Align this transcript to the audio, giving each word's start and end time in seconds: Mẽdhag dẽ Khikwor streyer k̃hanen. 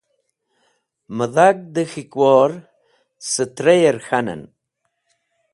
Mẽdhag 1.15 1.57
dẽ 1.73 1.89
Khikwor 1.91 2.51
streyer 3.31 3.97
k̃hanen. 4.05 4.43